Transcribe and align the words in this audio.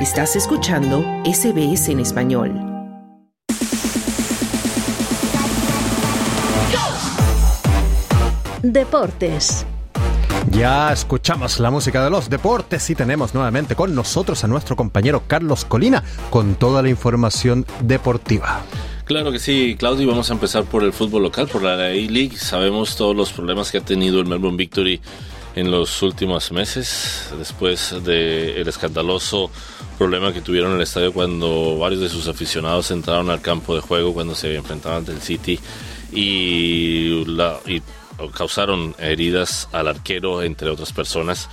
Estás 0.00 0.36
escuchando 0.36 1.02
SBS 1.24 1.88
en 1.88 2.00
español. 2.00 2.52
Deportes. 8.62 9.64
Ya 10.50 10.92
escuchamos 10.92 11.58
la 11.60 11.70
música 11.70 12.04
de 12.04 12.10
los 12.10 12.28
deportes 12.28 12.90
y 12.90 12.94
tenemos 12.94 13.32
nuevamente 13.32 13.74
con 13.74 13.94
nosotros 13.94 14.44
a 14.44 14.48
nuestro 14.48 14.76
compañero 14.76 15.22
Carlos 15.26 15.64
Colina 15.64 16.04
con 16.28 16.56
toda 16.56 16.82
la 16.82 16.90
información 16.90 17.64
deportiva. 17.80 18.66
Claro 19.06 19.32
que 19.32 19.38
sí, 19.38 19.76
Claudio, 19.78 20.08
vamos 20.08 20.28
a 20.28 20.34
empezar 20.34 20.64
por 20.64 20.84
el 20.84 20.92
fútbol 20.92 21.22
local, 21.22 21.48
por 21.48 21.62
la 21.62 21.72
A-League. 21.72 22.36
Sabemos 22.36 22.96
todos 22.96 23.16
los 23.16 23.32
problemas 23.32 23.72
que 23.72 23.78
ha 23.78 23.82
tenido 23.82 24.20
el 24.20 24.26
Melbourne 24.26 24.58
Victory 24.58 25.00
en 25.54 25.70
los 25.70 26.02
últimos 26.02 26.52
meses, 26.52 27.30
después 27.38 27.94
del 28.04 28.68
escandaloso 28.68 29.50
problema 29.96 30.32
que 30.32 30.40
tuvieron 30.40 30.72
en 30.72 30.76
el 30.76 30.82
estadio 30.82 31.12
cuando 31.12 31.78
varios 31.78 32.00
de 32.02 32.08
sus 32.08 32.28
aficionados 32.28 32.90
entraron 32.90 33.30
al 33.30 33.40
campo 33.40 33.74
de 33.74 33.80
juego 33.80 34.14
cuando 34.14 34.34
se 34.34 34.54
enfrentaban 34.54 34.98
ante 34.98 35.12
el 35.12 35.20
City 35.20 35.58
y, 36.12 37.24
causaron 38.34 38.94
heridas 38.98 39.68
al 39.72 39.88
arquero, 39.88 40.42
entre 40.42 40.70
otras 40.70 40.92
personas. 40.92 41.50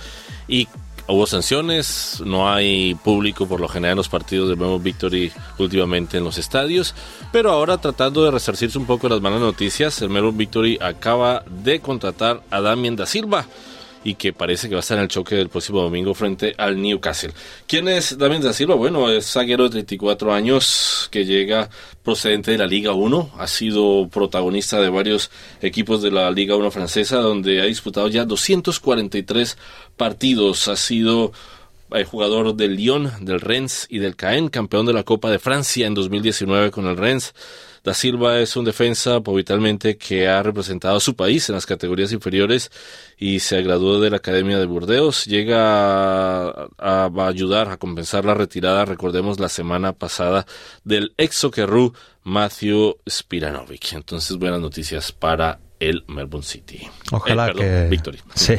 Y 0.48 0.66
hubo 1.06 1.26
sanciones, 1.26 2.22
no 2.24 2.50
hay 2.50 2.94
público 2.94 3.46
por 3.46 3.60
lo 3.60 3.68
general 3.68 3.92
en 3.92 3.98
los 3.98 4.08
partidos 4.08 4.48
del 4.48 4.56
Melbourne 4.56 4.82
Victory 4.82 5.30
últimamente 5.58 6.16
en 6.16 6.24
los 6.24 6.38
estadios, 6.38 6.94
pero 7.32 7.50
ahora 7.50 7.78
tratando 7.78 8.24
de 8.24 8.30
resarcirse 8.30 8.78
un 8.78 8.86
poco 8.86 9.08
las 9.08 9.20
malas 9.20 9.40
noticias, 9.40 10.00
el 10.00 10.08
Melbourne 10.08 10.38
Victory 10.38 10.78
acaba 10.80 11.44
de 11.62 11.80
contratar 11.80 12.42
a 12.50 12.60
Damien 12.62 12.96
da 12.96 13.04
Silva 13.04 13.46
y 14.04 14.14
que 14.14 14.32
parece 14.32 14.68
que 14.68 14.74
va 14.74 14.80
a 14.80 14.82
estar 14.82 14.98
en 14.98 15.04
el 15.04 15.08
choque 15.08 15.34
del 15.34 15.48
próximo 15.48 15.80
domingo 15.80 16.14
frente 16.14 16.54
al 16.58 16.80
Newcastle. 16.80 17.32
¿Quién 17.66 17.88
es 17.88 18.16
Damien 18.18 18.42
da 18.42 18.52
Silva? 18.52 18.74
Bueno, 18.74 19.10
es 19.10 19.26
zaguero 19.32 19.64
de 19.64 19.70
34 19.70 20.32
años 20.32 21.08
que 21.10 21.24
llega 21.24 21.70
procedente 22.02 22.50
de 22.50 22.58
la 22.58 22.66
Liga 22.66 22.92
1, 22.92 23.32
ha 23.38 23.46
sido 23.46 24.08
protagonista 24.08 24.78
de 24.78 24.90
varios 24.90 25.30
equipos 25.62 26.02
de 26.02 26.10
la 26.10 26.30
Liga 26.30 26.54
1 26.54 26.70
francesa 26.70 27.16
donde 27.16 27.62
ha 27.62 27.64
disputado 27.64 28.08
ya 28.08 28.26
243 28.26 29.56
partidos, 29.96 30.68
ha 30.68 30.76
sido 30.76 31.32
eh, 31.92 32.04
jugador 32.04 32.54
del 32.54 32.76
Lyon, 32.76 33.10
del 33.20 33.40
Rennes 33.40 33.86
y 33.88 33.98
del 34.00 34.16
Caen, 34.16 34.48
campeón 34.48 34.84
de 34.84 34.92
la 34.92 35.04
Copa 35.04 35.30
de 35.30 35.38
Francia 35.38 35.86
en 35.86 35.94
2019 35.94 36.70
con 36.70 36.86
el 36.86 36.96
Rennes 36.98 37.34
Da 37.84 37.92
Silva 37.92 38.40
es 38.40 38.56
un 38.56 38.64
defensa 38.64 39.16
habitualmente 39.16 39.98
que 39.98 40.26
ha 40.26 40.42
representado 40.42 40.96
a 40.96 41.00
su 41.00 41.14
país 41.16 41.50
en 41.50 41.54
las 41.54 41.66
categorías 41.66 42.12
inferiores 42.12 42.70
y 43.18 43.40
se 43.40 43.60
graduó 43.60 44.00
de 44.00 44.08
la 44.08 44.16
Academia 44.16 44.58
de 44.58 44.64
Burdeos. 44.64 45.26
Llega 45.26 46.48
a, 46.78 47.10
ayudar 47.26 47.68
a 47.68 47.76
compensar 47.76 48.24
la 48.24 48.32
retirada, 48.32 48.86
recordemos, 48.86 49.38
la 49.38 49.50
semana 49.50 49.92
pasada 49.92 50.46
del 50.82 51.12
ex 51.18 51.36
Soccerru 51.36 51.92
Matthew 52.22 52.96
Spiranovic. 53.06 53.92
Entonces, 53.92 54.38
buenas 54.38 54.60
noticias 54.60 55.12
para 55.12 55.60
el 55.78 56.04
Melbourne 56.08 56.46
City. 56.46 56.88
Ojalá 57.12 57.48
eh, 57.48 57.54
que 57.54 57.88
Victory. 57.90 58.18
Sí. 58.34 58.54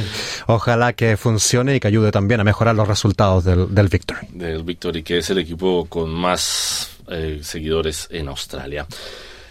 Ojalá 0.46 0.94
que 0.94 1.18
funcione 1.18 1.76
y 1.76 1.80
que 1.80 1.88
ayude 1.88 2.12
también 2.12 2.40
a 2.40 2.44
mejorar 2.44 2.74
los 2.74 2.88
resultados 2.88 3.44
del, 3.44 3.74
del 3.74 3.88
Victory. 3.88 4.26
Del 4.30 4.62
Victory, 4.62 5.02
que 5.02 5.18
es 5.18 5.28
el 5.28 5.36
equipo 5.36 5.84
con 5.84 6.08
más 6.08 6.96
eh, 7.10 7.40
seguidores 7.42 8.08
en 8.10 8.28
Australia. 8.28 8.86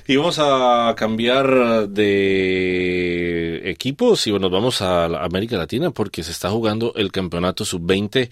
Y 0.07 0.15
vamos 0.15 0.39
a 0.39 0.95
cambiar 0.97 1.87
de 1.87 3.48
equipos 3.69 4.27
y 4.27 4.31
nos 4.31 4.51
vamos 4.51 4.81
a 4.81 5.05
América 5.05 5.57
Latina 5.57 5.91
porque 5.91 6.23
se 6.23 6.31
está 6.31 6.49
jugando 6.49 6.93
el 6.95 7.11
campeonato 7.11 7.65
sub-20 7.65 8.29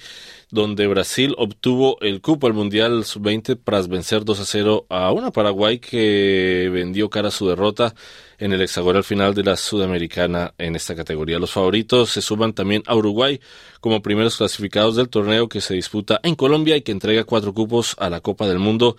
donde 0.49 0.87
Brasil 0.87 1.35
obtuvo 1.37 1.99
el 2.01 2.21
cupo 2.21 2.47
al 2.47 2.53
Mundial 2.53 3.03
sub-20 3.05 3.59
tras 3.63 3.87
vencer 3.87 4.23
2 4.25 4.39
a 4.39 4.45
0 4.45 4.85
a 4.89 5.11
una 5.11 5.31
Paraguay 5.31 5.79
que 5.79 6.69
vendió 6.71 7.09
cara 7.09 7.27
a 7.27 7.31
su 7.31 7.47
derrota 7.47 7.93
en 8.37 8.53
el 8.53 8.61
hexagonal 8.61 9.03
final 9.03 9.33
de 9.33 9.43
la 9.43 9.57
Sudamericana 9.57 10.53
en 10.57 10.75
esta 10.75 10.95
categoría. 10.95 11.39
Los 11.39 11.51
favoritos 11.51 12.11
se 12.11 12.21
suman 12.21 12.53
también 12.53 12.83
a 12.85 12.95
Uruguay 12.95 13.39
como 13.81 14.01
primeros 14.01 14.37
clasificados 14.37 14.95
del 14.95 15.09
torneo 15.09 15.49
que 15.49 15.61
se 15.61 15.73
disputa 15.73 16.19
en 16.23 16.35
Colombia 16.35 16.77
y 16.77 16.81
que 16.81 16.91
entrega 16.91 17.23
cuatro 17.23 17.53
cupos 17.53 17.95
a 17.99 18.09
la 18.09 18.21
Copa 18.21 18.47
del 18.47 18.59
Mundo 18.59 18.97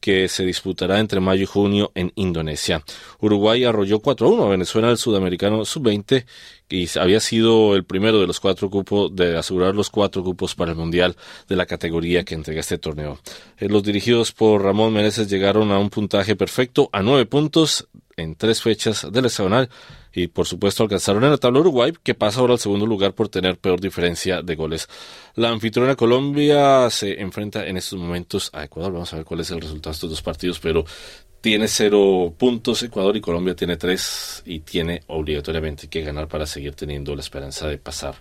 que 0.00 0.28
se 0.28 0.44
disputará 0.44 0.98
entre 1.00 1.20
mayo 1.20 1.42
y 1.42 1.46
junio 1.46 1.92
en 1.94 2.12
Indonesia. 2.14 2.82
Uruguay 3.20 3.64
arrolló 3.64 4.00
4 4.00 4.26
a 4.26 4.30
1 4.30 4.44
a 4.44 4.48
Venezuela, 4.48 4.90
el 4.90 4.98
sudamericano 4.98 5.64
sub-20, 5.64 6.24
y 6.70 6.88
había 6.98 7.20
sido 7.20 7.74
el 7.74 7.84
primero 7.84 8.20
de 8.20 8.26
los 8.26 8.40
cuatro 8.40 8.68
cupos, 8.68 9.14
de 9.14 9.38
asegurar 9.38 9.74
los 9.74 9.90
cuatro 9.90 10.22
cupos 10.22 10.54
para 10.54 10.72
el 10.72 10.76
Mundial 10.76 11.16
de 11.48 11.56
la 11.56 11.66
categoría 11.66 12.24
que 12.24 12.34
entrega 12.34 12.60
este 12.60 12.78
torneo. 12.78 13.18
Eh, 13.58 13.68
los 13.68 13.82
dirigidos 13.82 14.32
por 14.32 14.62
Ramón 14.62 14.92
Meneses 14.92 15.28
llegaron 15.28 15.72
a 15.72 15.78
un 15.78 15.90
puntaje 15.90 16.36
perfecto, 16.36 16.90
a 16.92 17.02
nueve 17.02 17.26
puntos 17.26 17.88
en 18.16 18.34
tres 18.34 18.62
fechas 18.62 19.06
del 19.10 19.26
hexagonal 19.26 19.70
y 20.18 20.26
por 20.28 20.46
supuesto 20.46 20.82
alcanzaron 20.82 21.24
en 21.24 21.30
la 21.30 21.36
tabla 21.36 21.60
Uruguay 21.60 21.92
que 22.02 22.14
pasa 22.14 22.40
ahora 22.40 22.54
al 22.54 22.58
segundo 22.58 22.86
lugar 22.86 23.14
por 23.14 23.28
tener 23.28 23.58
peor 23.58 23.80
diferencia 23.80 24.42
de 24.42 24.54
goles. 24.56 24.88
La 25.34 25.50
anfitriona 25.50 25.94
Colombia 25.94 26.90
se 26.90 27.20
enfrenta 27.20 27.66
en 27.66 27.76
estos 27.76 27.98
momentos 27.98 28.50
a 28.52 28.64
Ecuador. 28.64 28.92
Vamos 28.92 29.12
a 29.12 29.16
ver 29.16 29.24
cuál 29.24 29.40
es 29.40 29.50
el 29.50 29.60
resultado 29.60 29.90
de 29.90 29.94
estos 29.94 30.10
dos 30.10 30.22
partidos, 30.22 30.58
pero 30.58 30.84
tiene 31.40 31.68
cero 31.68 32.34
puntos 32.36 32.82
Ecuador 32.82 33.16
y 33.16 33.20
Colombia 33.20 33.54
tiene 33.54 33.76
tres 33.76 34.42
y 34.44 34.60
tiene 34.60 35.02
obligatoriamente 35.06 35.88
que 35.88 36.02
ganar 36.02 36.26
para 36.26 36.46
seguir 36.46 36.74
teniendo 36.74 37.14
la 37.14 37.20
esperanza 37.20 37.68
de 37.68 37.78
pasar 37.78 38.16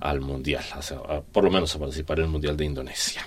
al 0.00 0.20
Mundial, 0.20 0.64
por 1.32 1.44
lo 1.44 1.50
menos 1.50 1.74
a 1.74 1.78
participar 1.78 2.18
en 2.18 2.26
el 2.26 2.30
Mundial 2.30 2.56
de 2.56 2.64
Indonesia. 2.66 3.26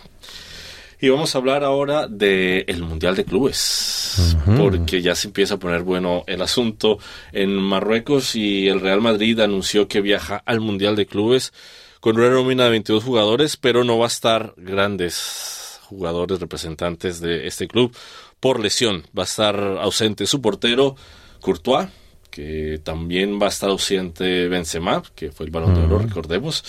Y 1.04 1.10
vamos 1.10 1.34
a 1.34 1.40
hablar 1.40 1.64
ahora 1.64 2.08
del 2.08 2.84
Mundial 2.84 3.16
de 3.16 3.26
Clubes, 3.26 4.38
porque 4.56 5.02
ya 5.02 5.16
se 5.16 5.30
empieza 5.30 5.56
a 5.56 5.58
poner 5.58 5.82
bueno 5.82 6.24
el 6.28 6.44
asunto. 6.44 7.00
En 7.32 7.56
Marruecos 7.56 8.36
y 8.36 8.68
el 8.68 8.80
Real 8.80 9.02
Madrid 9.02 9.40
anunció 9.40 9.88
que 9.88 10.00
viaja 10.00 10.44
al 10.46 10.60
Mundial 10.60 10.96
de 10.96 11.08
Clubes 11.08 11.54
con 12.02 12.20
una 12.20 12.30
nómina 12.30 12.66
de 12.66 12.70
22 12.70 13.04
jugadores, 13.04 13.58
pero 13.58 13.84
no 13.84 13.98
va 13.98 14.06
a 14.06 14.10
estar 14.10 14.54
grandes 14.58 15.80
jugadores 15.86 16.40
representantes 16.40 17.20
de 17.20 17.48
este 17.48 17.68
club 17.68 17.98
por 18.40 18.60
lesión. 18.60 19.04
Va 19.18 19.24
a 19.24 19.26
estar 19.26 19.56
ausente 19.82 20.28
su 20.28 20.40
portero, 20.40 20.96
Courtois, 21.40 21.90
que 22.30 22.80
también 22.84 23.42
va 23.42 23.48
a 23.48 23.50
estar 23.50 23.72
ausente 23.72 24.48
Benzema, 24.50 25.02
que 25.16 25.32
fue 25.32 25.48
el 25.48 25.52
balón 25.52 25.74
de 25.74 25.82
oro, 25.82 25.98
recordemos 25.98 26.64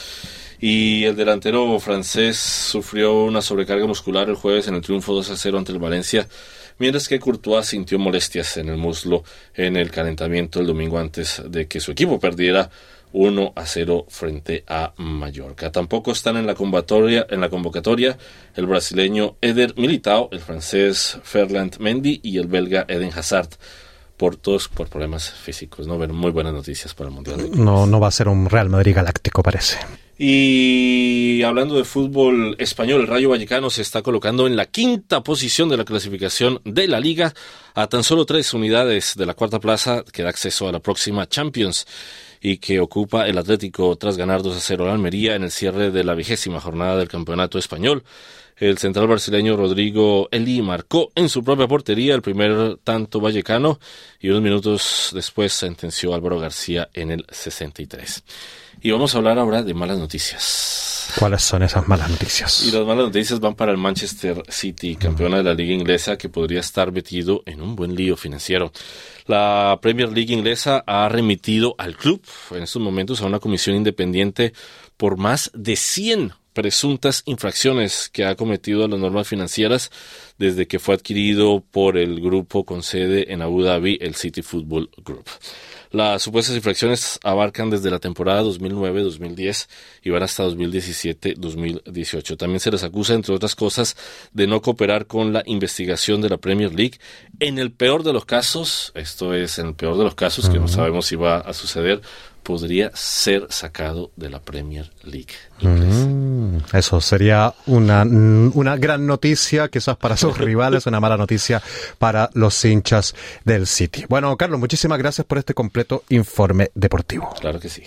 y 0.62 1.06
el 1.06 1.16
delantero 1.16 1.76
francés 1.80 2.38
sufrió 2.38 3.24
una 3.24 3.42
sobrecarga 3.42 3.84
muscular 3.84 4.28
el 4.28 4.36
jueves 4.36 4.68
en 4.68 4.76
el 4.76 4.80
triunfo 4.80 5.12
2 5.12 5.30
a 5.30 5.36
0 5.36 5.58
ante 5.58 5.72
el 5.72 5.80
Valencia, 5.80 6.28
mientras 6.78 7.08
que 7.08 7.18
Courtois 7.18 7.66
sintió 7.66 7.98
molestias 7.98 8.56
en 8.58 8.68
el 8.68 8.76
muslo 8.76 9.24
en 9.54 9.76
el 9.76 9.90
calentamiento 9.90 10.60
el 10.60 10.68
domingo 10.68 11.00
antes 11.00 11.42
de 11.48 11.66
que 11.66 11.80
su 11.80 11.90
equipo 11.90 12.20
perdiera 12.20 12.70
1 13.12 13.52
a 13.56 13.66
0 13.66 14.06
frente 14.08 14.62
a 14.68 14.92
Mallorca. 14.98 15.72
Tampoco 15.72 16.12
están 16.12 16.36
en 16.36 16.46
la 16.46 16.54
convocatoria, 16.54 17.26
en 17.28 17.40
la 17.40 17.50
convocatoria 17.50 18.16
el 18.54 18.66
brasileño 18.66 19.34
Eder 19.40 19.74
Militao, 19.76 20.28
el 20.30 20.38
francés 20.38 21.18
Ferland 21.24 21.78
Mendy 21.80 22.20
y 22.22 22.38
el 22.38 22.46
belga 22.46 22.84
Eden 22.86 23.10
Hazard 23.12 23.48
por 24.16 24.36
todos 24.36 24.68
por 24.68 24.88
problemas 24.88 25.28
físicos. 25.28 25.88
No, 25.88 25.98
muy 25.98 26.30
buenas 26.30 26.52
noticias 26.52 26.94
para 26.94 27.08
el 27.08 27.14
Mundial. 27.16 27.50
No, 27.52 27.84
no 27.84 27.98
va 27.98 28.06
a 28.06 28.12
ser 28.12 28.28
un 28.28 28.48
Real 28.48 28.68
Madrid 28.68 28.94
galáctico, 28.94 29.42
parece. 29.42 29.78
Y 30.18 31.42
hablando 31.42 31.76
de 31.76 31.84
fútbol 31.84 32.54
español, 32.58 33.00
el 33.00 33.06
Rayo 33.06 33.30
Vallecano 33.30 33.70
se 33.70 33.82
está 33.82 34.02
colocando 34.02 34.46
en 34.46 34.56
la 34.56 34.66
quinta 34.66 35.22
posición 35.22 35.68
de 35.68 35.76
la 35.76 35.84
clasificación 35.84 36.60
de 36.64 36.86
la 36.86 37.00
liga, 37.00 37.34
a 37.74 37.86
tan 37.86 38.04
solo 38.04 38.26
tres 38.26 38.52
unidades 38.52 39.14
de 39.16 39.26
la 39.26 39.34
cuarta 39.34 39.58
plaza 39.58 40.04
que 40.12 40.22
da 40.22 40.28
acceso 40.28 40.68
a 40.68 40.72
la 40.72 40.80
próxima 40.80 41.28
Champions 41.28 41.86
y 42.42 42.58
que 42.58 42.80
ocupa 42.80 43.28
el 43.28 43.38
Atlético 43.38 43.94
tras 43.96 44.16
ganar 44.16 44.42
2 44.42 44.56
a 44.56 44.60
0 44.60 44.90
a 44.90 44.92
Almería 44.92 45.36
en 45.36 45.44
el 45.44 45.52
cierre 45.52 45.92
de 45.92 46.02
la 46.02 46.14
vigésima 46.14 46.60
jornada 46.60 46.96
del 46.96 47.08
Campeonato 47.08 47.56
Español. 47.56 48.02
El 48.56 48.78
central 48.78 49.06
brasileño 49.06 49.56
Rodrigo 49.56 50.28
Eli 50.30 50.60
marcó 50.60 51.10
en 51.14 51.28
su 51.28 51.42
propia 51.42 51.68
portería 51.68 52.14
el 52.14 52.22
primer 52.22 52.78
tanto 52.84 53.20
vallecano 53.20 53.78
y 54.20 54.28
unos 54.28 54.42
minutos 54.42 55.10
después 55.14 55.52
sentenció 55.52 56.14
Álvaro 56.14 56.38
García 56.38 56.88
en 56.92 57.12
el 57.12 57.26
63. 57.30 58.24
Y 58.82 58.90
vamos 58.90 59.14
a 59.14 59.18
hablar 59.18 59.38
ahora 59.38 59.62
de 59.62 59.74
malas 59.74 59.98
noticias. 59.98 61.01
¿Cuáles 61.18 61.42
son 61.42 61.62
esas 61.62 61.86
malas 61.88 62.10
noticias? 62.10 62.62
Y 62.64 62.70
las 62.70 62.86
malas 62.86 63.06
noticias 63.06 63.38
van 63.40 63.54
para 63.54 63.72
el 63.72 63.78
Manchester 63.78 64.42
City, 64.48 64.96
campeona 64.96 65.38
de 65.38 65.42
la 65.44 65.54
liga 65.54 65.72
inglesa, 65.74 66.16
que 66.16 66.28
podría 66.28 66.60
estar 66.60 66.90
metido 66.92 67.42
en 67.46 67.60
un 67.60 67.76
buen 67.76 67.94
lío 67.94 68.16
financiero. 68.16 68.72
La 69.26 69.78
Premier 69.80 70.10
League 70.10 70.32
inglesa 70.32 70.82
ha 70.86 71.08
remitido 71.08 71.74
al 71.78 71.96
club 71.96 72.22
en 72.50 72.62
estos 72.62 72.82
momentos 72.82 73.20
a 73.20 73.26
una 73.26 73.38
comisión 73.38 73.76
independiente 73.76 74.52
por 74.96 75.16
más 75.16 75.50
de 75.54 75.76
100 75.76 76.32
presuntas 76.52 77.22
infracciones 77.26 78.08
que 78.12 78.24
ha 78.24 78.34
cometido 78.34 78.84
a 78.84 78.88
las 78.88 78.98
normas 78.98 79.28
financieras 79.28 79.90
desde 80.38 80.66
que 80.66 80.78
fue 80.78 80.94
adquirido 80.94 81.62
por 81.70 81.96
el 81.96 82.20
grupo 82.20 82.64
con 82.64 82.82
sede 82.82 83.32
en 83.32 83.42
Abu 83.42 83.62
Dhabi, 83.62 83.98
el 84.00 84.14
City 84.14 84.42
Football 84.42 84.90
Group. 85.04 85.26
Las 85.92 86.22
supuestas 86.22 86.56
infracciones 86.56 87.20
abarcan 87.22 87.68
desde 87.68 87.90
la 87.90 87.98
temporada 87.98 88.42
2009-2010 88.44 89.68
y 90.02 90.08
van 90.08 90.22
hasta 90.22 90.44
2017-2018. 90.46 92.38
También 92.38 92.60
se 92.60 92.70
les 92.70 92.82
acusa, 92.82 93.12
entre 93.12 93.34
otras 93.34 93.54
cosas, 93.54 93.94
de 94.32 94.46
no 94.46 94.62
cooperar 94.62 95.06
con 95.06 95.34
la 95.34 95.42
investigación 95.44 96.22
de 96.22 96.30
la 96.30 96.38
Premier 96.38 96.74
League. 96.74 96.98
En 97.40 97.58
el 97.58 97.72
peor 97.72 98.04
de 98.04 98.14
los 98.14 98.24
casos, 98.24 98.92
esto 98.94 99.34
es 99.34 99.58
en 99.58 99.66
el 99.66 99.74
peor 99.74 99.98
de 99.98 100.04
los 100.04 100.14
casos, 100.14 100.48
que 100.48 100.58
no 100.58 100.66
sabemos 100.66 101.04
si 101.04 101.16
va 101.16 101.36
a 101.36 101.52
suceder, 101.52 102.00
podría 102.42 102.90
ser 102.94 103.46
sacado 103.50 104.10
de 104.16 104.30
la 104.30 104.40
Premier 104.40 104.90
League. 105.02 105.34
Mm, 105.60 106.58
eso 106.72 107.00
sería 107.00 107.54
una, 107.66 108.02
una 108.02 108.76
gran 108.76 109.06
noticia, 109.06 109.68
quizás 109.68 109.96
para 109.96 110.16
sus 110.16 110.36
rivales, 110.38 110.86
una 110.86 111.00
mala 111.00 111.16
noticia 111.16 111.62
para 111.98 112.30
los 112.34 112.64
hinchas 112.64 113.14
del 113.44 113.66
City. 113.66 114.04
Bueno, 114.08 114.36
Carlos, 114.36 114.58
muchísimas 114.58 114.98
gracias 114.98 115.26
por 115.26 115.38
este 115.38 115.54
completo 115.54 116.04
informe 116.08 116.70
deportivo. 116.74 117.30
Claro 117.40 117.60
que 117.60 117.68
sí. 117.68 117.82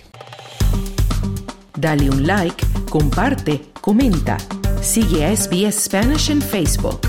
Dale 1.76 2.08
un 2.08 2.26
like, 2.26 2.64
comparte, 2.88 3.66
comenta. 3.80 4.38
Sigue 4.80 5.26
a 5.26 5.36
SBS 5.36 5.84
Spanish 5.84 6.30
en 6.30 6.40
Facebook. 6.40 7.00